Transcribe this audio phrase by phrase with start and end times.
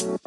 [0.00, 0.24] What's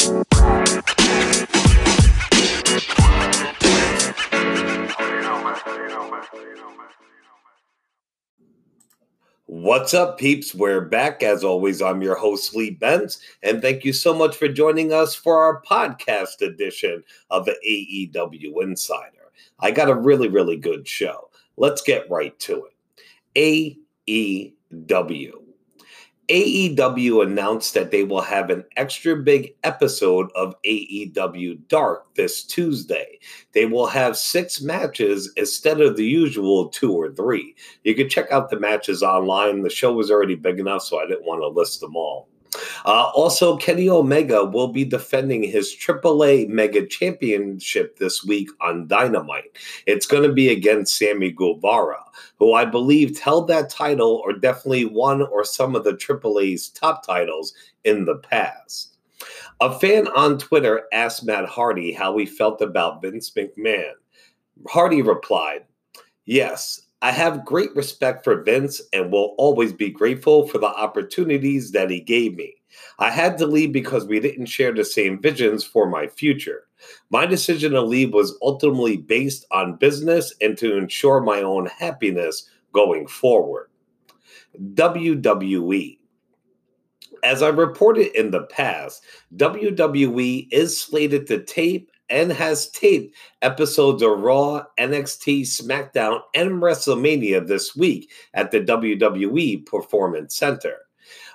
[9.96, 10.54] up, peeps?
[10.54, 11.24] We're back.
[11.24, 15.16] As always, I'm your host, Lee Benz, and thank you so much for joining us
[15.16, 19.32] for our podcast edition of the AEW Insider.
[19.60, 21.32] I got a really, really good show.
[21.58, 22.68] Let's get right to
[23.36, 23.78] it.
[24.72, 25.43] AEW.
[26.30, 33.20] AEW announced that they will have an extra big episode of AEW Dark this Tuesday.
[33.54, 37.56] They will have six matches instead of the usual two or three.
[37.84, 39.64] You can check out the matches online.
[39.64, 42.30] The show was already big enough, so I didn't want to list them all.
[42.86, 49.58] Uh, also, Kenny Omega will be defending his AAA Mega Championship this week on Dynamite.
[49.86, 52.04] It's going to be against Sammy Guevara,
[52.38, 57.06] who I believe held that title or definitely won or some of the AAA's top
[57.06, 57.54] titles
[57.84, 58.98] in the past.
[59.62, 63.94] A fan on Twitter asked Matt Hardy how he felt about Vince McMahon.
[64.68, 65.64] Hardy replied,
[66.26, 71.72] Yes, I have great respect for Vince and will always be grateful for the opportunities
[71.72, 72.56] that he gave me.
[72.98, 76.64] I had to leave because we didn't share the same visions for my future.
[77.10, 82.50] My decision to leave was ultimately based on business and to ensure my own happiness
[82.72, 83.70] going forward.
[84.74, 85.98] WWE.
[87.22, 89.04] As I reported in the past,
[89.36, 97.48] WWE is slated to tape and has taped episodes of Raw, NXT, SmackDown, and WrestleMania
[97.48, 100.78] this week at the WWE Performance Center.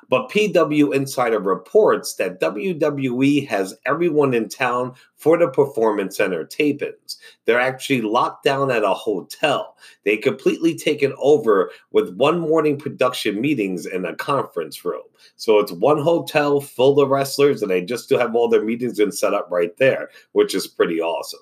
[0.08, 7.16] But PW Insider reports that WWE has everyone in town for the Performance Center tapings.
[7.44, 9.76] They're actually locked down at a hotel.
[10.04, 15.02] They completely taken over with one morning production meetings in a conference room.
[15.36, 18.98] So it's one hotel full of wrestlers, and they just do have all their meetings
[18.98, 21.40] and set up right there, which is pretty awesome.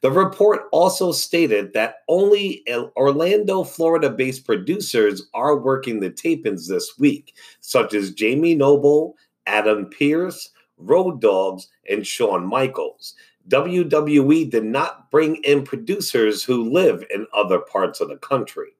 [0.00, 2.64] The report also stated that only
[2.96, 9.16] Orlando, Florida based producers are working the tapings this week, such as Jamie Noble,
[9.46, 13.14] Adam Pearce, Road Dogs, and Shawn Michaels.
[13.48, 18.70] WWE did not bring in producers who live in other parts of the country.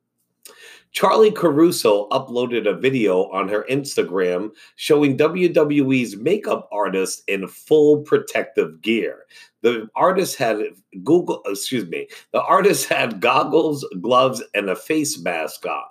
[0.92, 8.80] Charly Caruso uploaded a video on her Instagram showing WWE's makeup artist in full protective
[8.82, 9.26] gear.
[9.62, 10.58] The artist had
[11.04, 15.84] Google, excuse me, the artist had goggles, gloves, and a face mask on.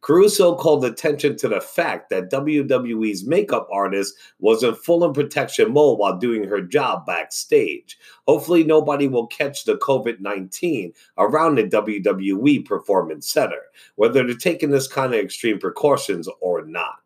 [0.00, 5.72] Caruso called attention to the fact that WWE's makeup artist was in full in protection
[5.72, 7.98] mode while doing her job backstage.
[8.26, 13.60] Hopefully, nobody will catch the COVID 19 around the WWE Performance Center,
[13.96, 16.96] whether they're taking this kind of extreme precautions or not.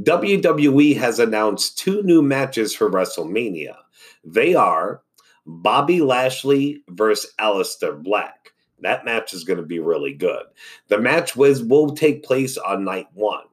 [0.00, 3.76] WWE has announced two new matches for WrestleMania.
[4.24, 5.02] They are
[5.46, 8.51] Bobby Lashley versus Aleister Black.
[8.82, 10.44] That match is going to be really good.
[10.88, 13.44] The match was will take place on night one.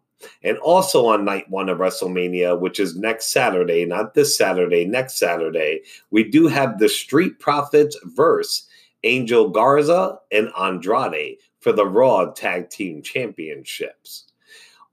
[0.44, 5.18] And also on night one of WrestleMania, which is next Saturday, not this Saturday, next
[5.18, 5.82] Saturday,
[6.12, 8.68] we do have the Street Profits verse
[9.04, 14.26] Angel Garza and Andrade for the Raw Tag Team Championships.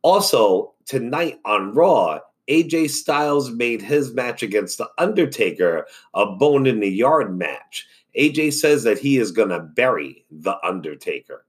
[0.02, 6.80] Also, tonight on Raw, AJ Styles made his match against The Undertaker a bone in
[6.80, 7.86] the yard match.
[8.18, 11.44] AJ says that he is going to bury The Undertaker.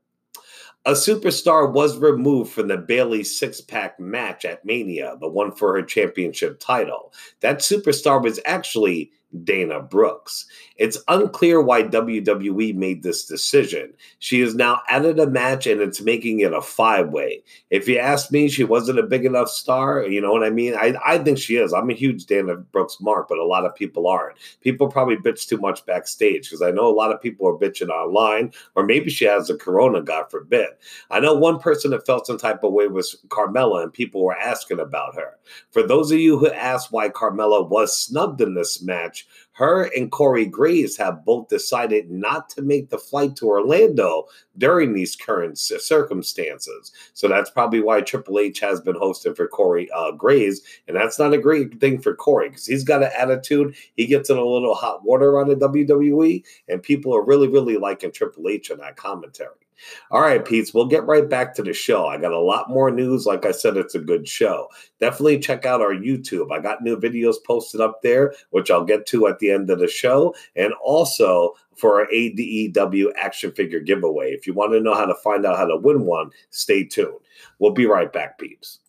[0.85, 5.73] A superstar was removed from the Bayley six pack match at Mania, the one for
[5.73, 7.11] her championship title.
[7.41, 9.11] That superstar was actually
[9.43, 10.45] Dana Brooks.
[10.77, 13.93] It's unclear why WWE made this decision.
[14.19, 17.43] She is now added a match and it's making it a five way.
[17.69, 20.03] If you ask me, she wasn't a big enough star.
[20.03, 20.75] You know what I mean?
[20.75, 21.73] I, I think she is.
[21.73, 24.37] I'm a huge Dana Brooks mark, but a lot of people aren't.
[24.61, 27.89] People probably bitch too much backstage because I know a lot of people are bitching
[27.89, 30.69] online, or maybe she has a corona, God forbid.
[31.11, 34.37] I know one person that felt some type of way was Carmella, and people were
[34.37, 35.37] asking about her.
[35.71, 40.11] For those of you who asked why Carmella was snubbed in this match, her and
[40.11, 44.27] Corey Graves have both decided not to make the flight to Orlando
[44.57, 46.91] during these current circumstances.
[47.13, 50.61] So that's probably why Triple H has been hosting for Corey uh, Graves.
[50.87, 53.75] And that's not a great thing for Corey because he's got an attitude.
[53.95, 57.77] He gets in a little hot water on the WWE, and people are really, really
[57.77, 59.66] liking Triple H in that commentary.
[60.11, 62.05] All right, Pete, we'll get right back to the show.
[62.05, 63.25] I got a lot more news.
[63.25, 64.67] Like I said, it's a good show.
[64.99, 66.51] Definitely check out our YouTube.
[66.51, 69.79] I got new videos posted up there, which I'll get to at the end of
[69.79, 70.35] the show.
[70.55, 74.31] And also for our AEW action figure giveaway.
[74.31, 77.19] If you want to know how to find out how to win one, stay tuned.
[77.59, 78.79] We'll be right back, peeps.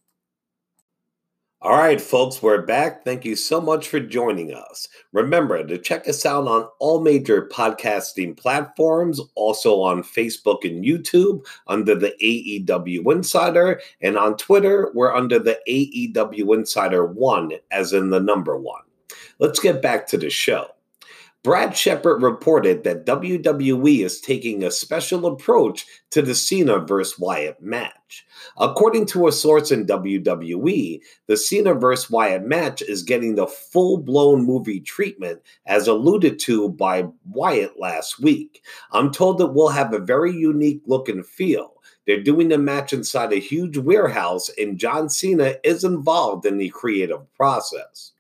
[1.60, 3.05] All right, folks, we're back.
[3.05, 4.87] Thank you so much for joining us.
[5.12, 11.44] Remember to check us out on all major podcasting platforms, also on Facebook and YouTube
[11.66, 18.10] under the AEW Insider, and on Twitter, we're under the AEW Insider 1, as in
[18.10, 18.82] the number one.
[19.40, 20.69] Let's get back to the show.
[21.48, 27.18] Brad Shepard reported that WWE is taking a special approach to the Cena vs.
[27.18, 28.26] Wyatt match.
[28.58, 32.10] According to a source in WWE, the Cena vs.
[32.10, 38.20] Wyatt match is getting the full blown movie treatment as alluded to by Wyatt last
[38.20, 38.62] week.
[38.92, 41.80] I'm told that we'll have a very unique look and feel.
[42.06, 46.68] They're doing the match inside a huge warehouse, and John Cena is involved in the
[46.68, 48.12] creative process.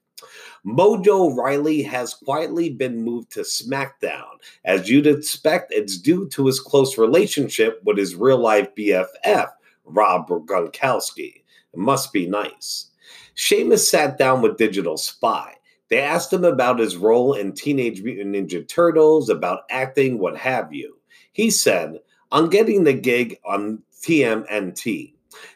[0.66, 4.38] Mojo Rawley has quietly been moved to SmackDown.
[4.64, 9.48] As you'd expect, it's due to his close relationship with his real life BFF,
[9.84, 11.42] Rob Gronkowski.
[11.72, 12.90] It must be nice.
[13.34, 15.54] Sheamus sat down with Digital Spy.
[15.90, 20.72] They asked him about his role in Teenage Mutant Ninja Turtles, about acting, what have
[20.72, 20.98] you.
[21.32, 22.00] He said,
[22.30, 25.14] I'm getting the gig on TMNT.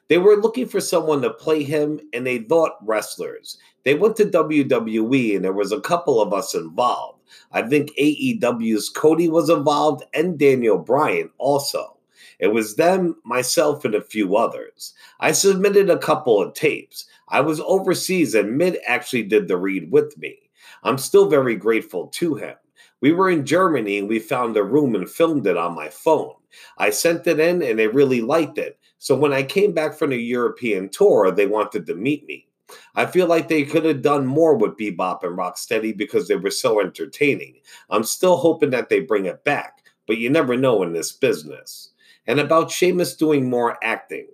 [0.09, 3.59] They were looking for someone to play him, and they thought wrestlers.
[3.85, 7.21] They went to WWE, and there was a couple of us involved.
[7.53, 11.97] I think AEW's Cody was involved, and Daniel Bryan also.
[12.39, 14.95] It was them, myself, and a few others.
[15.21, 17.07] I submitted a couple of tapes.
[17.29, 20.39] I was overseas, and Mid actually did the read with me.
[20.83, 22.57] I'm still very grateful to him.
[23.01, 26.35] We were in Germany and we found a room and filmed it on my phone.
[26.79, 28.79] I sent it in and they really liked it.
[28.99, 32.47] So when I came back from the European tour, they wanted to meet me.
[32.95, 36.51] I feel like they could have done more with Bebop and Rocksteady because they were
[36.51, 37.61] so entertaining.
[37.91, 41.91] I'm still hoping that they bring it back, but you never know in this business.
[42.27, 44.29] And about Sheamus doing more acting.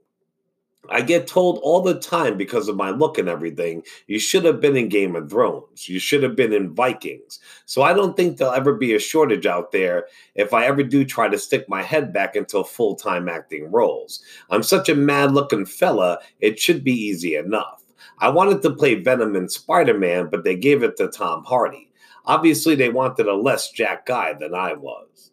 [0.90, 4.61] I get told all the time because of my look and everything, you should have
[4.61, 5.88] been in Game of Thrones.
[5.88, 7.40] You should have been in Vikings.
[7.67, 11.05] So I don't think there'll ever be a shortage out there if I ever do
[11.05, 14.23] try to stick my head back into full time acting roles.
[14.50, 17.82] I'm such a mad looking fella, it should be easy enough.
[18.20, 21.91] I wanted to play Venom in Spider Man, but they gave it to Tom Hardy.
[22.25, 25.31] Obviously, they wanted a less jack guy than I was.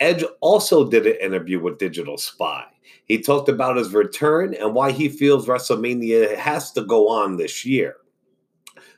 [0.00, 2.64] Edge also did an interview with Digital Spy.
[3.04, 7.66] He talked about his return and why he feels WrestleMania has to go on this
[7.66, 7.96] year.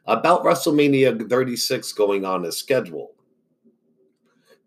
[0.06, 3.10] About WrestleMania 36 going on as scheduled.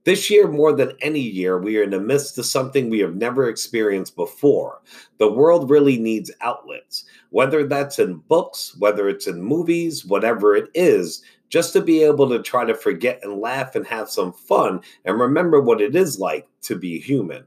[0.06, 3.16] This year, more than any year, we are in the midst of something we have
[3.16, 4.84] never experienced before.
[5.18, 10.70] The world really needs outlets, whether that's in books, whether it's in movies, whatever it
[10.76, 14.82] is, just to be able to try to forget and laugh and have some fun
[15.06, 17.44] and remember what it is like to be human.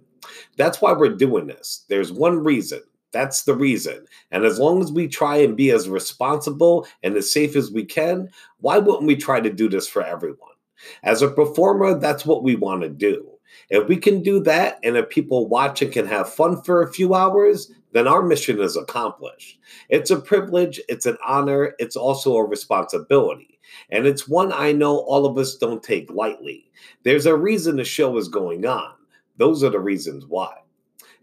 [0.56, 1.84] That's why we're doing this.
[1.88, 2.80] There's one reason.
[3.12, 4.04] That's the reason.
[4.32, 7.84] And as long as we try and be as responsible and as safe as we
[7.84, 10.57] can, why wouldn't we try to do this for everyone?
[11.02, 13.26] As a performer, that's what we want to do.
[13.70, 16.92] If we can do that and if people watch and can have fun for a
[16.92, 19.58] few hours, then our mission is accomplished.
[19.88, 23.58] It's a privilege, it's an honor, it's also a responsibility.
[23.90, 26.70] And it's one I know all of us don't take lightly.
[27.02, 28.94] There's a reason the show is going on.
[29.36, 30.54] Those are the reasons why.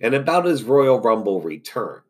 [0.01, 2.01] And about his Royal Rumble return.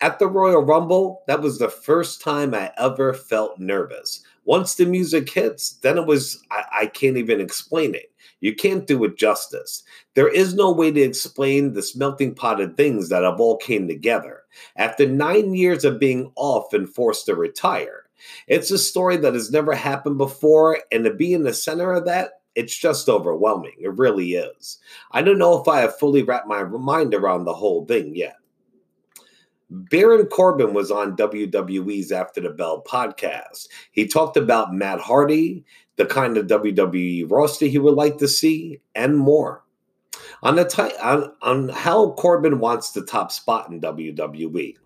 [0.00, 4.22] At the Royal Rumble, that was the first time I ever felt nervous.
[4.48, 8.10] Once the music hits, then it was, I, I, can't even explain it.
[8.40, 9.82] You can't do it justice.
[10.14, 13.86] There is no way to explain this melting pot of things that have all came
[13.86, 14.44] together.
[14.76, 18.04] After nine years of being off and forced to retire,
[18.46, 22.06] it's a story that has never happened before, and to be in the center of
[22.06, 23.76] that, it's just overwhelming.
[23.78, 24.78] It really is.
[25.12, 28.37] I don't know if I have fully wrapped my mind around the whole thing yet.
[29.70, 33.68] Baron Corbin was on WWE's After the Bell podcast.
[33.92, 35.64] He talked about Matt Hardy,
[35.96, 39.64] the kind of WWE roster he would like to see, and more.
[40.42, 44.76] On the t- on, on how Corbin wants the top spot in WWE.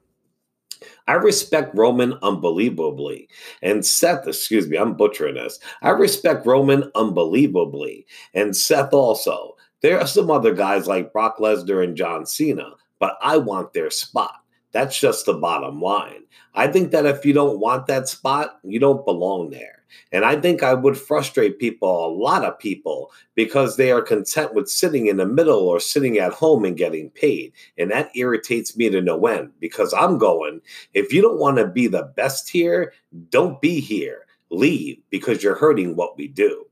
[1.06, 3.28] I respect Roman unbelievably.
[3.62, 5.60] And Seth, excuse me, I'm butchering this.
[5.82, 8.06] I respect Roman unbelievably.
[8.34, 9.56] And Seth also.
[9.80, 13.90] There are some other guys like Brock Lesnar and John Cena, but I want their
[13.90, 14.41] spot.
[14.72, 16.24] That's just the bottom line.
[16.54, 19.82] I think that if you don't want that spot, you don't belong there.
[20.10, 24.54] And I think I would frustrate people, a lot of people, because they are content
[24.54, 27.52] with sitting in the middle or sitting at home and getting paid.
[27.78, 30.60] And that irritates me to no end because I'm going,
[30.94, 32.92] if you don't want to be the best here,
[33.30, 34.26] don't be here.
[34.50, 36.66] Leave because you're hurting what we do.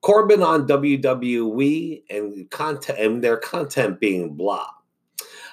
[0.00, 4.68] Corbin on WWE and content and their content being blah.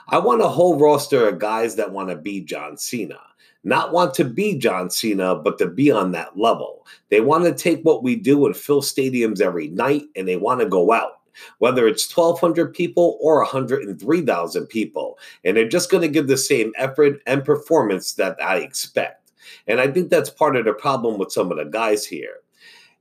[0.09, 3.19] I want a whole roster of guys that want to be John Cena.
[3.63, 6.85] not want to be John Cena, but to be on that level.
[7.09, 10.59] They want to take what we do and fill stadiums every night, and they want
[10.61, 11.13] to go out
[11.59, 15.19] whether it's 1,200 people or 103,000 people.
[15.43, 19.31] And they're just going to give the same effort and performance that I expect.
[19.67, 22.37] And I think that's part of the problem with some of the guys here.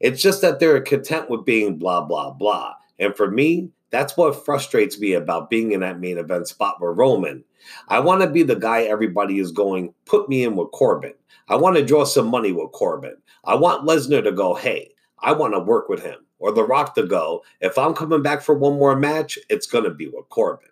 [0.01, 2.75] It's just that they're content with being blah, blah, blah.
[2.99, 6.99] And for me, that's what frustrates me about being in that main event spot with
[6.99, 7.45] Roman.
[7.87, 11.15] I want to be the guy everybody is going, put me in with Corbin.
[11.49, 13.15] I want to draw some money with Corbin.
[13.45, 16.17] I want Lesnar to go, hey, I want to work with him.
[16.41, 19.85] Or The Rock to go, if I'm coming back for one more match, it's going
[19.85, 20.71] to be with Corbin.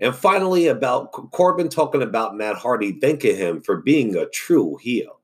[0.00, 5.20] And finally, about Corbin talking about Matt Hardy thanking him for being a true heel.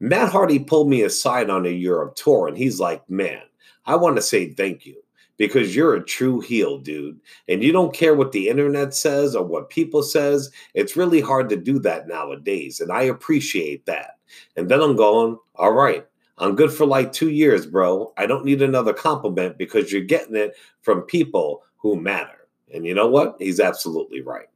[0.00, 3.42] Matt Hardy pulled me aside on a Europe tour, and he's like, Man,
[3.86, 5.02] I want to say thank you
[5.38, 7.18] because you're a true heel, dude.
[7.48, 10.50] And you don't care what the internet says or what people says.
[10.74, 12.80] It's really hard to do that nowadays.
[12.80, 14.18] And I appreciate that.
[14.56, 18.12] And then I'm going, all right, I'm good for like two years, bro.
[18.16, 22.48] I don't need another compliment because you're getting it from people who matter.
[22.74, 23.36] And you know what?
[23.38, 24.48] He's absolutely right.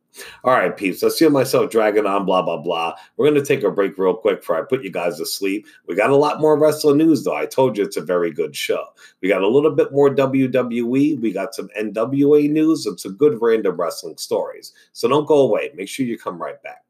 [0.45, 2.95] All right, peeps, I see myself dragging on, blah, blah, blah.
[3.17, 5.67] We're going to take a break real quick before I put you guys to sleep.
[5.87, 7.35] We got a lot more wrestling news, though.
[7.35, 8.85] I told you it's a very good show.
[9.23, 11.21] We got a little bit more WWE.
[11.21, 14.73] We got some NWA news and some good random wrestling stories.
[14.93, 15.71] So don't go away.
[15.75, 16.85] Make sure you come right back.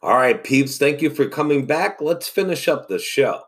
[0.00, 2.00] All right, peeps, thank you for coming back.
[2.00, 3.42] Let's finish up the show.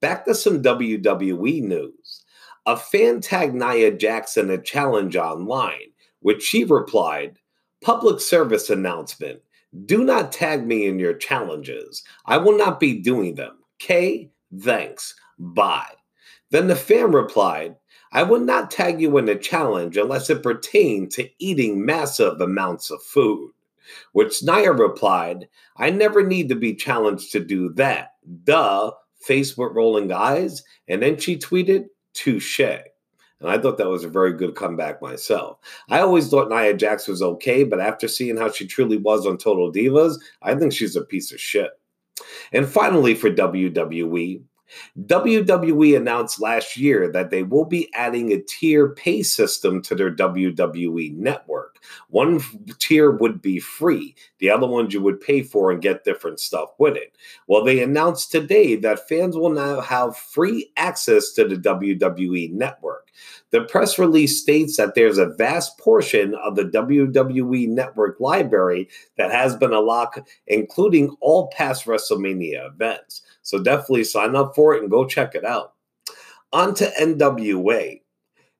[0.00, 2.24] Back to some WWE news.
[2.66, 7.38] A fan tagged Nia Jackson a challenge online, which she replied,
[7.84, 9.42] Public service announcement.
[9.84, 12.02] Do not tag me in your challenges.
[12.24, 13.58] I will not be doing them.
[13.78, 15.14] K, thanks.
[15.38, 15.92] Bye.
[16.50, 17.76] Then the fan replied,
[18.10, 22.90] I will not tag you in a challenge unless it pertained to eating massive amounts
[22.90, 23.50] of food.
[24.12, 28.12] Which Nia replied, I never need to be challenged to do that.
[28.44, 30.62] Duh, face with rolling eyes.
[30.88, 32.60] And then she tweeted, touche.
[33.44, 35.58] And I thought that was a very good comeback myself.
[35.90, 39.36] I always thought Nia Jax was okay, but after seeing how she truly was on
[39.36, 41.70] Total Divas, I think she's a piece of shit.
[42.52, 44.42] And finally, for WWE,
[45.02, 50.14] WWE announced last year that they will be adding a tier pay system to their
[50.14, 51.73] WWE network.
[52.08, 52.40] One
[52.78, 56.70] tier would be free, the other ones you would pay for and get different stuff
[56.78, 57.16] with it.
[57.46, 63.10] Well, they announced today that fans will now have free access to the WWE network.
[63.50, 69.30] The press release states that there's a vast portion of the WWE network library that
[69.30, 73.22] has been unlocked, including all past WrestleMania events.
[73.42, 75.74] So definitely sign up for it and go check it out.
[76.52, 78.00] On to NWA.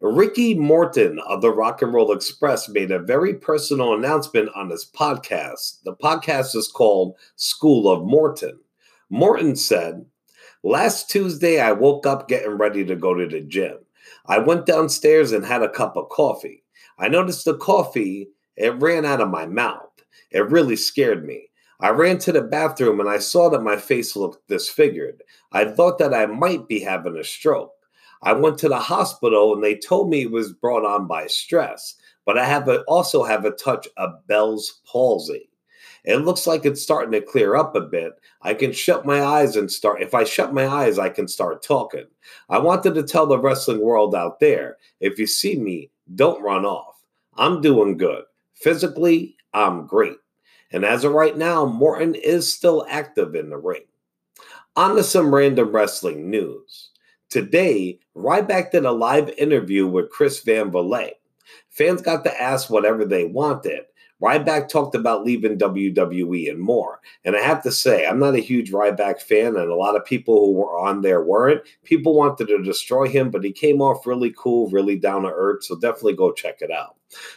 [0.07, 4.85] Ricky Morton of the Rock and Roll Express made a very personal announcement on his
[4.85, 5.83] podcast.
[5.83, 8.61] The podcast is called School of Morton.
[9.09, 10.05] Morton said,
[10.63, 13.79] Last Tuesday, I woke up getting ready to go to the gym.
[14.27, 16.65] I went downstairs and had a cup of coffee.
[16.99, 19.89] I noticed the coffee, it ran out of my mouth.
[20.31, 21.49] It really scared me.
[21.81, 25.23] I ran to the bathroom and I saw that my face looked disfigured.
[25.53, 27.74] I thought that I might be having a stroke.
[28.25, 31.95] I went to the hospital and they told me it was brought on by stress,
[32.25, 35.51] but I have a, also have a touch of Bell's palsy.
[36.05, 38.13] It looks like it's starting to clear up a bit.
[38.43, 40.03] I can shut my eyes and start.
[40.03, 42.05] If I shut my eyes, I can start talking.
[42.51, 46.67] I wanted to tell the wrestling world out there if you see me, don't run
[46.67, 46.97] off.
[47.37, 48.25] I'm doing good.
[48.55, 50.17] Physically, I'm great.
[50.73, 53.85] And as of right now, Morton is still active in the ring.
[54.77, 56.91] On to some random wrestling news.
[57.35, 61.21] Today, Ryback did a live interview with Chris Van Vliet.
[61.69, 63.81] Fans got to ask whatever they wanted.
[64.23, 67.01] Ryback talked about leaving WWE and more.
[67.25, 70.05] And I have to say, I'm not a huge Ryback fan, and a lot of
[70.05, 71.63] people who were on there weren't.
[71.83, 75.65] People wanted to destroy him, but he came off really cool, really down to earth.
[75.65, 76.95] So definitely go check it out.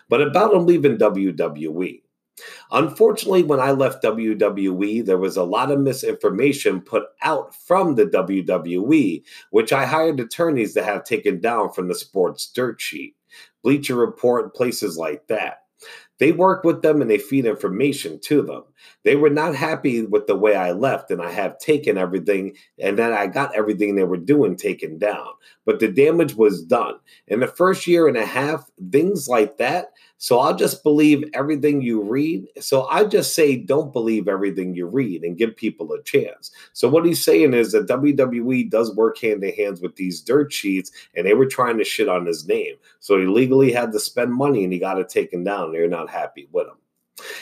[0.10, 2.04] But about him leaving WWE.
[2.72, 8.06] Unfortunately, when I left WWE, there was a lot of misinformation put out from the
[8.06, 13.16] WWE, which I hired attorneys to have taken down from the sports dirt sheet,
[13.64, 15.64] Bleacher Report, places like that.
[16.20, 18.64] They work with them and they feed information to them.
[19.04, 22.98] They were not happy with the way I left, and I have taken everything, and
[22.98, 25.28] then I got everything they were doing taken down.
[25.66, 26.96] But the damage was done.
[27.28, 31.82] In the first year and a half, things like that so I'll just believe everything
[31.82, 32.48] you read.
[32.60, 36.52] So I just say, don't believe everything you read and give people a chance.
[36.74, 40.52] So what he's saying is that WWE does work hand in hand with these dirt
[40.52, 42.76] sheets, and they were trying to shit on his name.
[43.00, 45.72] So he legally had to spend money and he got it taken down.
[45.72, 46.78] They're not happy with him.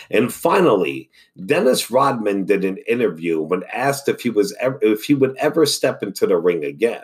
[0.10, 1.10] And finally,
[1.46, 5.66] Dennis Rodman did an interview when asked if he was ever, if he would ever
[5.66, 7.04] step into the ring again.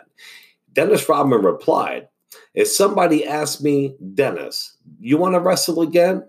[0.72, 2.08] Dennis Rodman replied,
[2.54, 6.24] "If somebody asked me, Dennis, you want to wrestle again?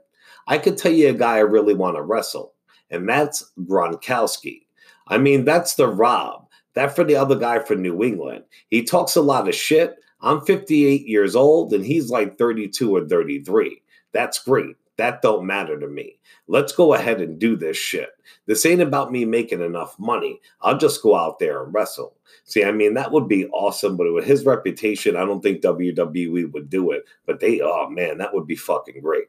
[0.47, 2.53] I could tell you a guy I really want to wrestle,
[2.89, 4.61] and that's Gronkowski.
[5.07, 6.47] I mean, that's the Rob.
[6.75, 8.43] That for the other guy from New England.
[8.69, 9.95] He talks a lot of shit.
[10.21, 13.81] I'm 58 years old, and he's like 32 or 33.
[14.11, 14.75] That's great.
[14.97, 16.19] That don't matter to me.
[16.47, 18.09] Let's go ahead and do this shit.
[18.45, 20.39] This ain't about me making enough money.
[20.61, 22.15] I'll just go out there and wrestle.
[22.43, 26.51] See, I mean, that would be awesome, but with his reputation, I don't think WWE
[26.53, 27.05] would do it.
[27.25, 29.27] But they, oh man, that would be fucking great.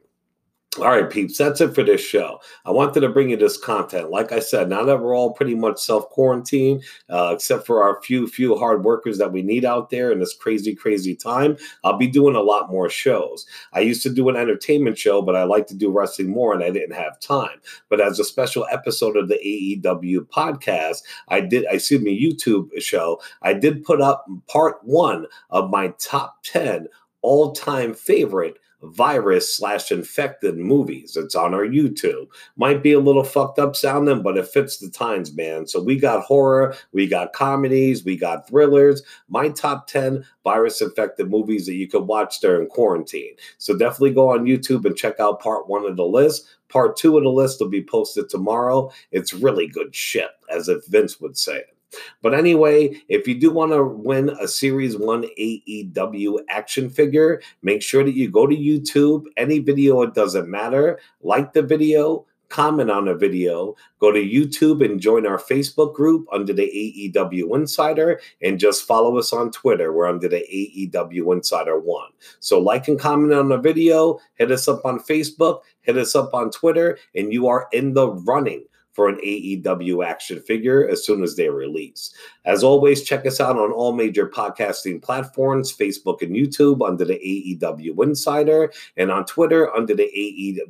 [0.77, 2.41] All right, peeps, that's it for this show.
[2.65, 4.11] I wanted to bring you this content.
[4.11, 8.01] Like I said, now that we're all pretty much self quarantined, uh, except for our
[8.01, 11.55] few, few hard workers that we need out there in this crazy, crazy time,
[11.85, 13.45] I'll be doing a lot more shows.
[13.71, 16.61] I used to do an entertainment show, but I like to do wrestling more and
[16.61, 17.61] I didn't have time.
[17.87, 19.35] But as a special episode of the
[19.81, 25.69] AEW podcast, I did, excuse me, YouTube show, I did put up part one of
[25.69, 26.87] my top 10
[27.21, 31.15] all time favorite virus slash infected movies.
[31.15, 32.27] It's on our YouTube.
[32.57, 35.67] Might be a little fucked up sounding, but it fits the times, man.
[35.67, 39.01] So we got horror, we got comedies, we got thrillers.
[39.29, 43.35] My top 10 virus infected movies that you can watch during quarantine.
[43.57, 46.47] So definitely go on YouTube and check out part one of the list.
[46.69, 48.91] Part two of the list will be posted tomorrow.
[49.11, 51.74] It's really good shit, as if Vince would say it.
[52.21, 57.81] But anyway, if you do want to win a Series 1 AEW action figure, make
[57.81, 59.25] sure that you go to YouTube.
[59.37, 60.99] Any video, it doesn't matter.
[61.21, 66.27] Like the video, comment on the video, go to YouTube and join our Facebook group
[66.31, 69.91] under the AEW Insider, and just follow us on Twitter.
[69.91, 70.45] We're under the
[70.93, 72.09] AEW Insider One.
[72.39, 76.33] So, like and comment on the video, hit us up on Facebook, hit us up
[76.33, 78.63] on Twitter, and you are in the running
[78.95, 82.13] for an AEW action figure as soon as they release.
[82.45, 87.15] As always, check us out on all major podcasting platforms Facebook and YouTube under the
[87.15, 90.09] AEW Insider, and on Twitter under the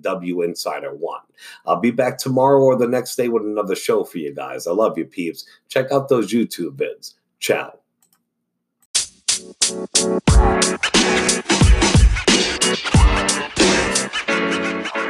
[0.04, 1.22] AEW Insider One.
[1.68, 4.66] I'll be back tomorrow or the next day with another show for you guys.
[4.66, 5.46] I love you, peeps.
[5.70, 7.14] Check out those YouTube vids.
[7.40, 7.78] Ciao.
[9.36, 9.52] You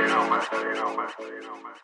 [0.08, 0.44] know, man.
[0.52, 1.10] You know, man.
[1.20, 1.76] You know, man.